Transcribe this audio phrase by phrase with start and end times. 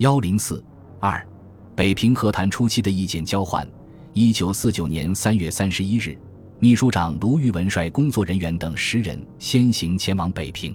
[0.00, 0.64] 幺零四
[0.98, 1.22] 二，
[1.76, 3.68] 北平和谈初期的意见交换。
[4.14, 6.16] 一九四九年三月三十一日，
[6.58, 10.74] 秘书长卢玉文率工作人员等十人先行前往北平。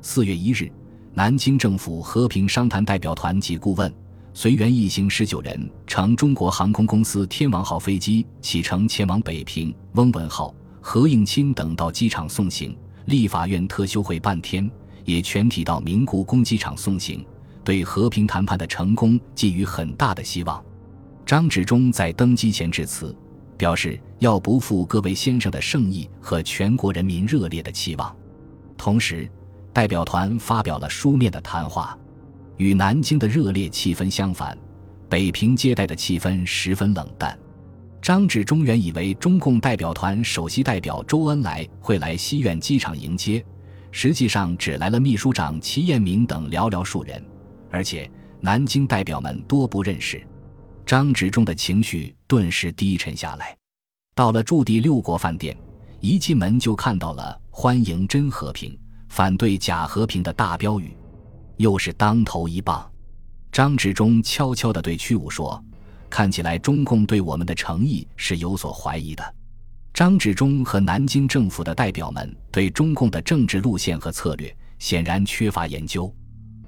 [0.00, 0.70] 四月一日，
[1.12, 3.92] 南京政府和平商谈代表团及顾问
[4.32, 9.74] 随员一行十九人乘中国航空公司天王号飞机启程前往北平。
[9.94, 12.76] 翁文浩、何应钦等到机场送行，
[13.06, 14.70] 立法院特休会半天，
[15.04, 17.26] 也全体到明故宫机场送行。
[17.64, 20.62] 对和平谈判的成功寄予很大的希望。
[21.24, 23.16] 张治中在登基前致辞，
[23.56, 28.14] 表示要不负各位先生的盛意和全国人民热烈的期望。
[28.76, 29.30] 同时，
[29.72, 31.96] 代表团发表了书面的谈话，
[32.56, 34.58] 与南京的热烈气氛相反，
[35.08, 37.38] 北平接待的气氛十分冷淡。
[38.02, 43.44] 张治中原以为中共代表团首席代表周恩来会来西苑机场迎接，
[43.92, 47.24] 实际上只来了秘书长齐彦明等寥寥数人。
[47.72, 48.08] 而且
[48.38, 50.24] 南京代表们多不认识，
[50.84, 53.56] 张治中的情绪顿时低沉下来。
[54.14, 55.56] 到了驻地六国饭店，
[55.98, 60.94] 一进门就看到了“欢迎真和平，反对假和平”的大标语，
[61.56, 62.88] 又是当头一棒。
[63.50, 65.62] 张治中悄悄地对屈武说
[66.10, 69.34] ：“看起来中共对我们的诚意是有所怀疑的。”
[69.94, 76.14] 张治中和南京政府的代表们对中共的政治路线和策略显然缺乏研究。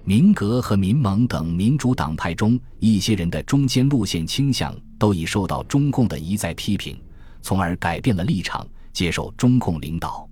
[0.07, 6.95] 民革和民盟等民主党派中一些人的中间路线倾向都已受到中共的一再批评，
[7.41, 10.29] 从而改变了立场，接受中共领导。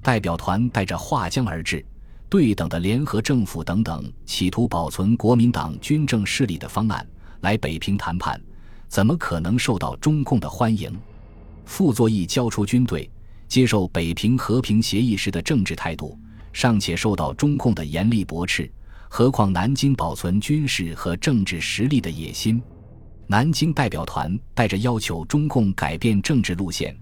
[0.00, 1.84] 代表团带着划江而治、
[2.30, 7.06] 对等的联合政府等等，企图保存国民党军政势力的方案
[7.42, 8.40] 来北平谈判，
[8.88, 10.90] 怎么可能受到中共的欢迎？
[11.66, 13.10] 傅作义交出军队，
[13.48, 16.18] 接受北平和平协议时的政治态度，
[16.54, 18.72] 尚且受到中共的严厉驳斥。
[19.12, 22.62] 何况南京保存军事和政治实力的野心，
[23.26, 26.96] 南京代表团带着要求中共改变政治路线、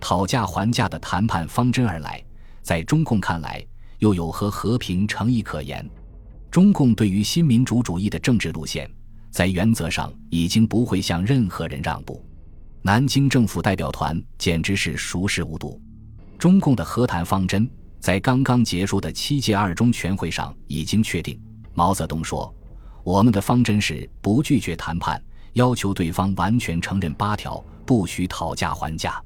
[0.00, 2.20] 讨价还价的谈判方针而来，
[2.62, 3.64] 在中共看来
[4.00, 5.88] 又有何和平诚意可言？
[6.50, 8.90] 中共对于新民主主义的政治路线，
[9.30, 12.20] 在原则上已经不会向任何人让步。
[12.82, 15.80] 南京政府代表团简直是熟视无睹。
[16.40, 21.40] 中共的和谈方针，在刚刚结束的七届二中全会上已经确定。
[21.74, 22.54] 毛泽东说
[23.02, 25.22] ：“我们的方针是不拒绝谈判，
[25.54, 29.22] 要求对方完全承认八条，不许讨价还价。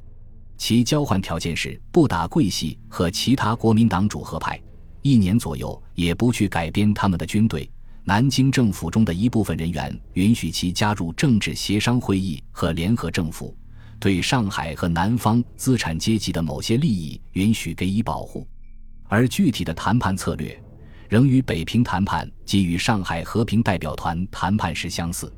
[0.56, 4.60] 其交换条件是不打桂系和其他国民党主和派，
[5.02, 7.68] 一年左右也不去改编他们的军队。
[8.04, 13.54] 南京政府中的一部分人员允许其加入政治协商会议和联合政府，
[13.98, 18.46] 对上海和南方资产阶级的某些利益允许给予保护，
[19.08, 20.56] 而具体的谈判策略。”
[21.08, 25.32] 仍与北平谈判及与上海和平代表团谈判时相似，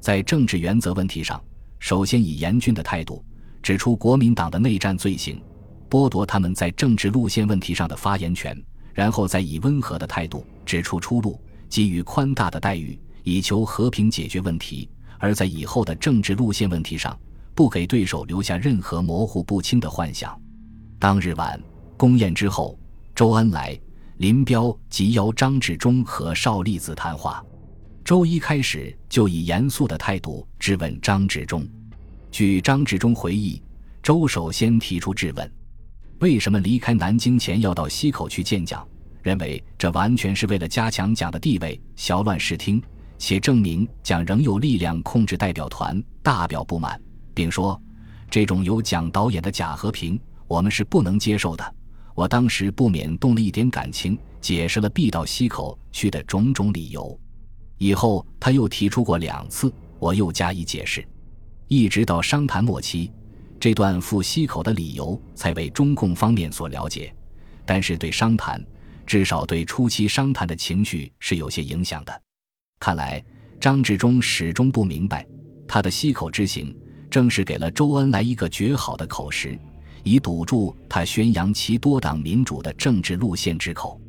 [0.00, 1.42] 在政治原则问题上，
[1.78, 3.24] 首先以严峻的态度
[3.62, 5.40] 指出国民党的内战罪行，
[5.88, 8.56] 剥夺他们在政治路线问题上的发言权；
[8.92, 14.88] 然后再以温和的态度指出出路，给予宽大的待遇，以求和平解决问题；
[15.18, 17.18] 而在以后的政治路线问题上，
[17.54, 20.38] 不给对手留下任何模糊不清的幻想。
[20.98, 21.60] 当日晚，
[21.96, 22.78] 宫宴之后，
[23.14, 23.78] 周恩来。
[24.18, 27.44] 林彪即邀张治中和邵力子谈话，
[28.04, 31.66] 周一开始就以严肃的态度质问张治中。
[32.30, 33.60] 据张治中回忆，
[34.00, 35.52] 周首先提出质问：
[36.20, 38.86] 为什么离开南京前要到西口去见蒋？
[39.20, 42.80] 认为这完全是为了加强蒋的地位，淆乱视听，
[43.18, 47.00] 且证明蒋仍有力量控制代表团，大表不满，
[47.34, 47.80] 并说
[48.30, 51.74] 这种由蒋导演的假和平，我们是不能接受的。
[52.14, 57.18] 我当时不免动了一点感情，解释了必到西口去的种种理由。
[57.78, 61.06] 以后他又提出过两次，我又加以解释。
[61.66, 63.10] 一直到商谈末期，
[63.58, 67.12] 这段赴西口的理由才为中共方面所了解。
[67.66, 68.64] 但是对商谈，
[69.06, 72.22] 至少对初期商谈的情绪是有些影响的。
[72.78, 73.22] 看来
[73.58, 75.26] 张治中始终不明白，
[75.66, 76.76] 他的西口之行
[77.10, 79.58] 正是给了周恩来一个绝好的口实。
[80.04, 84.00] 以堵住他宣扬其多党民主的政治路线之口。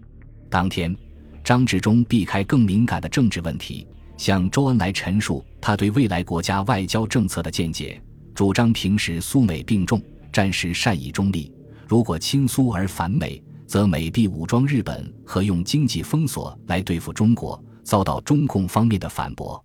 [0.50, 0.96] 当天，
[1.44, 3.88] 张治中避开更敏感的政治问题，
[4.18, 8.00] 向周恩来陈述他对未来国家外交政策的见解，
[8.34, 10.02] 主张平时苏美并重，
[10.32, 11.52] 战时善以中立。
[11.88, 19.64] 如果亲苏而反美，则美必武装日本和用经济封锁来对付中国，遭到中共方面的反驳。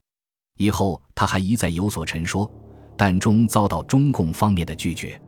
[0.59, 2.51] 以后他还一再有所陈说，
[2.97, 5.21] 但终遭到中共方面的拒绝。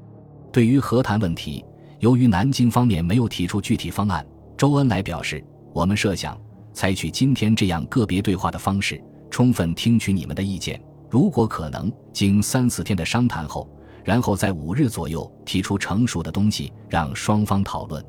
[0.53, 1.65] 对于和谈问题，
[2.01, 6.39] 由于南京方面没有提出具体方案，周恩来表示：“我们设想
[6.75, 10.79] 采取今天这样个别对话的方式，充分听取你们的意见，
[11.09, 13.67] 如果可能，经三四天的商谈后，
[14.05, 18.05] 然后在五日左右提出成熟的东西，让双方讨论。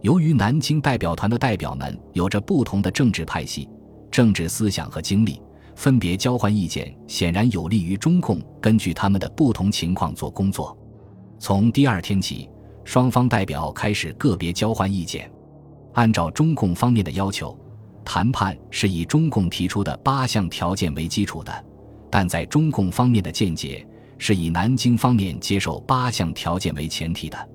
[0.00, 3.68] 由于南京代表团的代表们有着不同的政治派系、
[4.10, 5.40] 政治思想和经历，
[5.76, 10.76] 分别交换意见，显然有利于中共根据他们的不同情况做工作。
[11.38, 12.48] 从第二天起，
[12.84, 15.30] 双方代表开始个别交换意见。
[15.94, 17.58] 按照中共方面的要求，
[18.04, 21.64] 谈判是以中共提出的八项条件为基础的，
[22.10, 23.86] 但在中共方面的见解
[24.18, 27.48] 是以南京方面接受八项条件为前提的，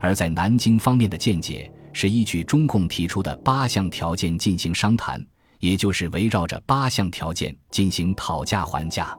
[0.00, 5.24] 而在南京方面的见解是依据中共提出的八项条件进行商谈，
[5.60, 9.16] 也就是围绕着八项条件进行讨价还价。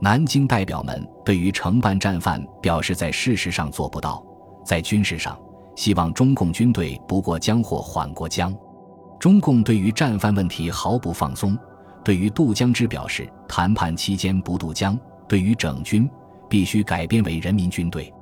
[0.00, 4.24] 南京代表们对于承办战犯表示，在事实上做不到，
[4.64, 5.36] 在军事上
[5.74, 8.54] 希望中共军队不过江或缓过江。
[9.18, 11.58] 中共对于战犯问题毫不放松，
[12.04, 14.94] 对于渡江之表示，谈判期间不渡江；
[15.26, 16.08] 对于整军，
[16.48, 18.12] 必须改编为人民军队。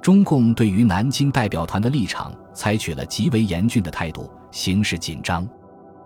[0.00, 5.46] 中共对于南京代表团的立场采取了极为严峻的态度，形势紧张。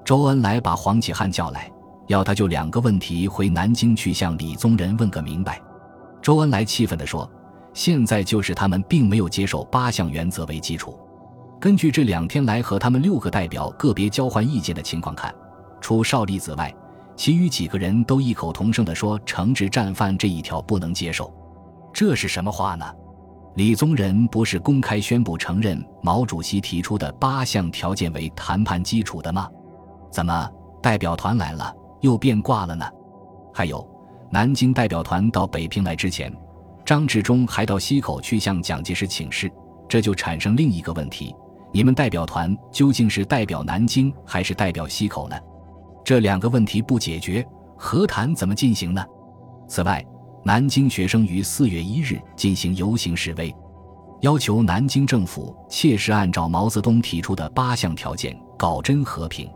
[0.04, 1.70] 周恩来把黄启汉叫来。
[2.12, 5.58] 要他就两个问题回南京去向李宗仁问个明白。
[6.20, 7.28] 周恩来气愤地说
[7.72, 10.98] ：“现在就是他们并没有接受八项原则为基础。
[11.58, 15.34] 根据这两天来和他们六个代表个别交换意见的情况看，
[15.80, 16.72] 除少利子外，
[17.16, 21.32] 其余几个人都异口同声地说惩治战犯这一条不能接受。
[21.94, 22.84] 这是什么话呢？
[23.56, 29.48] 李宗仁不是公开宣布承认毛主席提出的八项条件为谈判基础的吗？
[30.10, 30.50] 怎么
[30.82, 32.84] 代表团来了？”又变卦了呢。
[33.52, 33.84] 还有，
[34.30, 36.32] 南京代表团到北平来之前，
[36.84, 39.50] 张治中还到西口去向蒋介石请示，
[39.88, 41.34] 这就产生另一个问题：
[41.72, 45.36] 你们代表团究竟是代表南京还是代表西口呢？
[46.04, 47.46] 这两个问题不解决，
[47.76, 49.04] 和谈怎么进行呢？
[49.68, 50.04] 此外，
[50.44, 53.54] 南京学生于四月一日进行游行示威，
[54.22, 59.48] 要求南京政府切实按照毛泽东提出的八项条件搞真和平，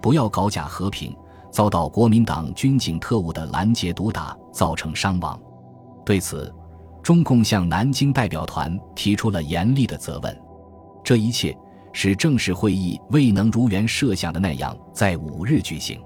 [0.00, 1.16] 不要搞假和平。
[1.50, 5.38] 遭到国民党军警特务的拦截毒打，造成伤亡。
[6.04, 6.52] 对此，
[7.02, 10.38] 中共向南京代表团提出了严厉的责问。
[11.02, 11.56] 这一切
[11.92, 16.00] 使正式会议未能如原设想的那样在五日举行。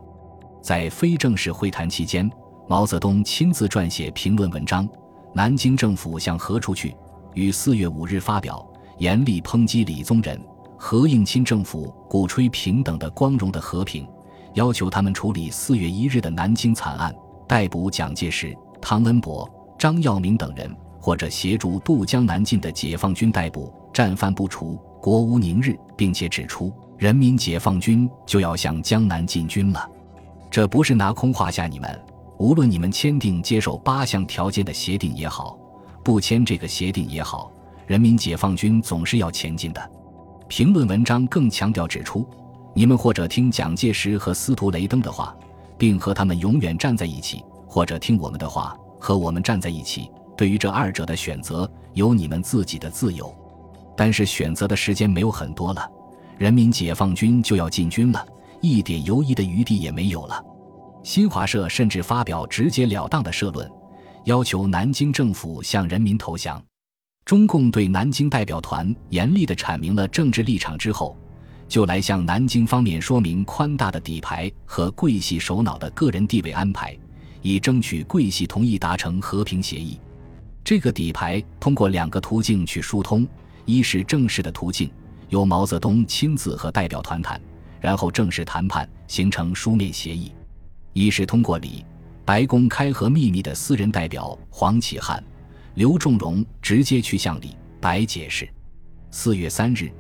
[0.63, 2.31] 在非正式会谈期间，
[2.69, 4.89] 毛泽东亲自撰写评论文章
[5.35, 6.91] 《南京政府向何处去》，
[7.35, 8.65] 于四月五日发表，
[8.99, 10.41] 严厉抨击李宗仁、
[10.79, 14.07] 何应钦政府鼓吹平等的光荣的和平。
[14.55, 17.15] 要求他们处理四月一日的南京惨案，
[17.49, 29.89] 逮捕蒋介石、汤恩伯、张耀明等人，或者协助渡江南进的解放军逮捕战犯不除，国无宁日，并且指出人民解放军就要向江南进军了。
[30.51, 32.01] 这不是拿空话吓你们。
[32.39, 35.57] 无论你们签订接受八项条件的协定也好，
[36.03, 37.51] 不签这个协定也好，
[37.87, 39.91] 人民解放军总是要前进的。
[40.49, 42.27] 评论文章更强调指出。
[42.75, 45.37] 你们或者听蒋介石和司徒雷登的话，
[45.77, 50.11] 并和他们永远站在一起，或者听我们的话，和我们站在一起。
[50.37, 53.35] 对于这二者的选择，有你们自己的自由。
[53.95, 55.87] 但是选择的时间没有很多了，
[56.39, 58.27] 人民解放军就要进军了，
[58.63, 60.43] 一点犹疑的余地也没有了。
[61.03, 63.71] 新华社甚至发表直截了当的社论，
[64.25, 66.63] 要求南京政府向人民投降。
[67.25, 71.15] 中共对南京代表团严厉地阐明了政治立场之后。
[71.73, 76.95] 就来向南京方面说明宽大的底牌和桂系首脑的个人地位安排，
[77.41, 79.99] 以争取桂系同意达成和平协议。
[80.63, 83.27] 这个底牌通过两个途径去疏通：
[83.65, 84.91] 一是正式的途径，
[85.31, 87.41] 由毛泽东亲自和代表团谈，
[87.81, 90.31] 然后正式谈判形成书面协议；
[90.93, 91.83] 一是通过李
[92.27, 95.25] 白公开和秘密的私人代表黄启汉、
[95.77, 98.47] 刘仲荣直接去向李白解释。
[99.11, 99.91] 四月三日。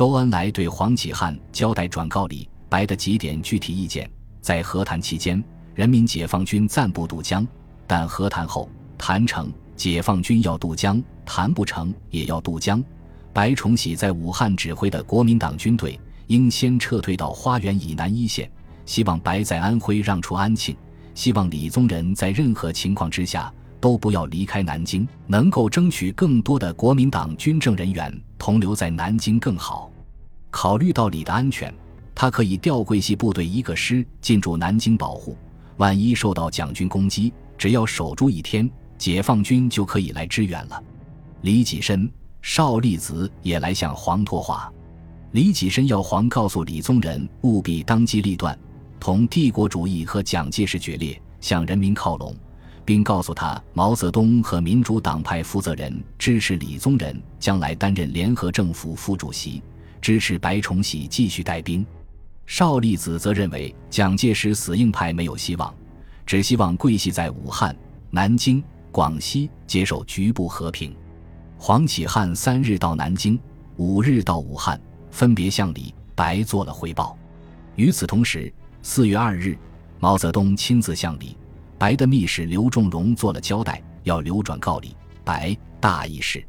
[0.00, 7.44] 周恩来对黄启汉交代转告李白的几点具体意见：在和谈期间，人民解放军暂不渡江；
[7.86, 8.66] 但和谈后
[8.96, 12.82] 谈成，解放军要渡江；谈不成，也要渡江。
[13.34, 18.50] 白崇禧在武汉指挥的国民党军队应先撤退到花园以南一线，
[18.86, 20.74] 希望白在安徽让出安庆，
[21.14, 29.90] 希望李宗仁在任何情况之下都不要离开南京，能够争取更多的国民党军政人员同留在南京更好。
[30.50, 31.72] 考虑到李的安全，
[32.14, 35.36] 他可以调桂系部队一个师进驻南京保护。
[35.78, 40.82] 万一受到蒋军攻击，只要守住一天，解放军就可以来支援了。
[41.40, 42.10] 李济深、
[42.42, 44.70] 邵力子也来向黄托话。
[45.32, 48.58] 李济深要黄告诉李宗仁，务必当机立断，
[48.98, 52.34] 同帝国主义和蒋介石决裂，向人民靠拢，
[52.90, 59.62] 并告诉他毛泽东和民主党派负责人支持李宗仁将来担任联合政府副主席，
[60.00, 61.86] 支持白崇禧继续带兵。
[62.46, 65.72] 邵力子则认为蒋介石死硬派没有希望，
[66.26, 67.76] 只希望桂系在武汉、
[68.10, 70.92] 南京、广西接受局部和平。
[71.56, 73.38] 黄启汉三日到南京，
[73.76, 74.80] 五日到武汉，
[75.12, 77.16] 分别向李白做了汇报。
[77.76, 79.56] 与此同时，四月二日，
[80.00, 81.36] 毛泽东亲自向李
[81.80, 84.94] 白的密使刘仲荣做了交代，要流转告李
[85.24, 86.46] 白大意是：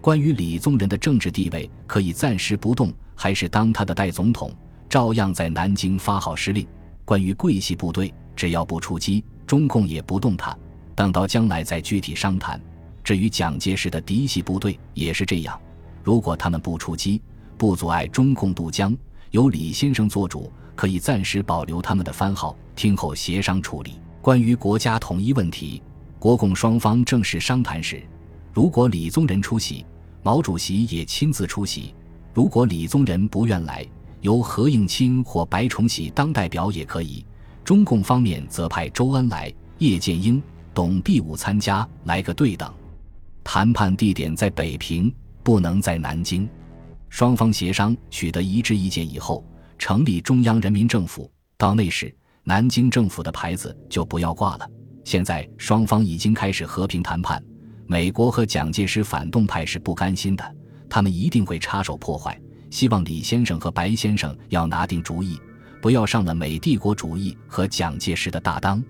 [0.00, 4.50] 关于李宗仁的政治地位，可以暂时不动，还是当他的代总统，
[4.88, 6.66] 照样在南京发号施令。
[7.04, 10.56] 关于桂系部队，只要不出击，中共也不动他，
[10.94, 12.58] 等到将来再具体商谈。
[13.04, 15.60] 至于蒋介石的嫡系部队也是这样，
[16.02, 17.20] 如果他们不出击，
[17.58, 18.96] 不阻碍中共渡江，
[19.32, 24.00] 由李先生做主，可以暂时保留他们的番号，听候协商处理。
[24.22, 25.82] 关于国家统一问题，
[26.20, 28.00] 国共双方正式商谈时，
[28.52, 29.84] 如果李宗仁出席，
[30.22, 31.92] 毛主席也亲自出席；
[32.32, 33.84] 如果李宗仁不愿来，
[34.20, 37.26] 由何应钦或白崇禧当代表也可以。
[37.64, 40.40] 中共方面则派周恩来、叶剑英、
[40.72, 42.72] 董必武参加，来个对等。
[43.42, 45.12] 谈判地点在北平，
[45.42, 46.48] 不能在南京。
[47.08, 49.44] 双方协商取得一致意见以后，
[49.78, 51.28] 成立中央人民政府。
[51.58, 54.68] 到那时，南京政府的牌子就不要挂了。
[55.04, 57.42] 现在双方已经开始和平谈判，
[57.86, 60.56] 美国和蒋介石反动派是不甘心的，
[60.88, 62.38] 他们一定会插手破坏。
[62.70, 65.38] 希望李先生和白先生要拿定主意，
[65.80, 68.82] 不要上了美帝国主义和蒋介石的大当。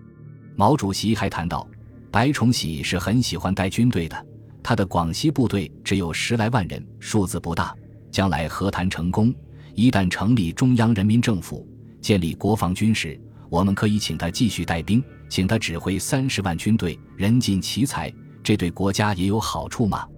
[0.56, 1.66] 毛主席还谈到，
[2.10, 4.26] 白崇禧是很喜欢带军队的。
[4.62, 7.74] 他的广西部队只有十来万人，数字不大。
[8.10, 9.34] 将来和谈成功，
[9.74, 11.66] 一旦成立中央人民政府，
[12.00, 13.18] 建立国防军时，
[13.52, 18.10] 我们可以请他继续带兵，请他指挥三十万军队，人尽其才，
[18.42, 20.08] 这对国家也有好处嘛。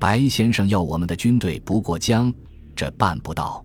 [0.00, 2.34] 白先生要我们的军队不过江，
[2.74, 3.64] 这办不到。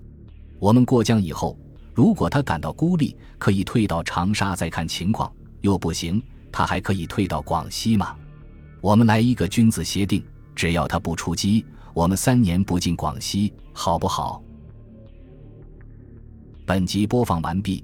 [0.59, 1.57] 我们过江以后，
[1.95, 5.27] 如果他感到孤立，可以退到长沙再看情况；
[5.61, 6.21] 又不行，
[6.51, 8.15] 他还可以退到广西嘛。
[8.81, 10.23] 我们来一个君子协定，
[10.55, 14.43] 只要他不出击，我们三年不进广西，好不好？
[16.67, 17.83] 本集播放完毕，